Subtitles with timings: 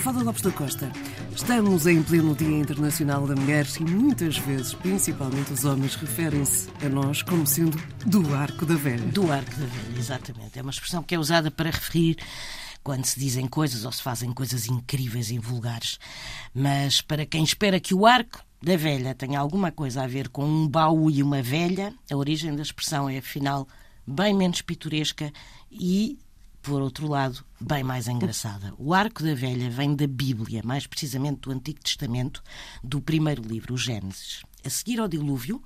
[0.00, 0.90] Fada Lopes da Costa,
[1.36, 6.88] estamos em pleno Dia Internacional da Mulher e muitas vezes, principalmente os homens, referem-se a
[6.88, 9.04] nós como sendo do arco da velha.
[9.08, 10.58] Do arco da velha, exatamente.
[10.58, 12.16] É uma expressão que é usada para referir
[12.82, 15.98] quando se dizem coisas ou se fazem coisas incríveis e vulgares.
[16.54, 20.46] Mas para quem espera que o arco da velha tenha alguma coisa a ver com
[20.46, 23.68] um baú e uma velha, a origem da expressão é, afinal,
[24.06, 25.30] bem menos pitoresca
[25.70, 26.18] e
[26.62, 28.72] por outro lado, bem mais engraçada.
[28.78, 32.42] O arco da velha vem da Bíblia, mais precisamente do Antigo Testamento,
[32.82, 34.42] do primeiro livro, o Gênesis.
[34.64, 35.62] A seguir ao dilúvio,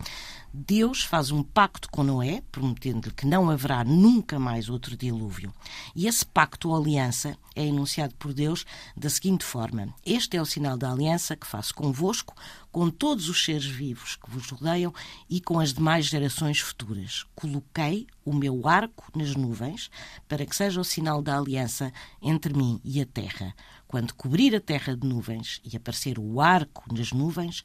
[0.56, 5.52] Deus faz um pacto com Noé, prometendo-lhe que não haverá nunca mais outro dilúvio.
[5.96, 8.64] E esse pacto ou aliança é enunciado por Deus
[8.96, 12.36] da seguinte forma: Este é o sinal da aliança que faço convosco,
[12.70, 14.94] com todos os seres vivos que vos rodeiam
[15.28, 17.26] e com as demais gerações futuras.
[17.34, 19.90] Coloquei o meu arco nas nuvens
[20.28, 23.52] para que seja o sinal da aliança entre mim e a terra.
[23.88, 27.64] Quando cobrir a terra de nuvens e aparecer o arco nas nuvens,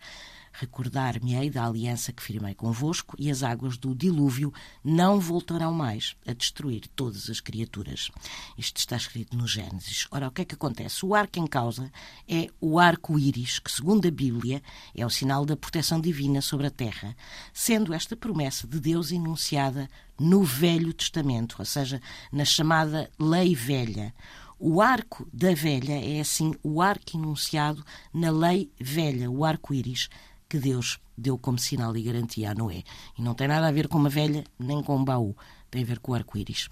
[0.53, 6.33] Recordar-me-ei da aliança que firmei convosco, e as águas do dilúvio não voltarão mais a
[6.33, 8.11] destruir todas as criaturas.
[8.58, 10.08] Isto está escrito no Gênesis.
[10.11, 11.06] Ora, o que é que acontece?
[11.06, 11.91] O arco em causa
[12.28, 14.61] é o arco-íris, que, segundo a Bíblia,
[14.95, 17.16] é o sinal da proteção divina sobre a terra,
[17.53, 24.13] sendo esta promessa de Deus enunciada no Velho Testamento, ou seja, na chamada Lei Velha.
[24.61, 27.81] O arco da velha é assim o arco enunciado
[28.13, 30.09] na lei velha, o arco-íris,
[30.50, 32.83] que Deus deu como sinal e garantia a Noé.
[33.17, 35.38] E não tem nada a ver com uma velha nem com um baú,
[35.69, 36.69] tem a ver com o arco-íris.